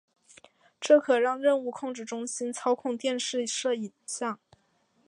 [0.79, 4.35] 这可让任务控制中心操控电视摄像机。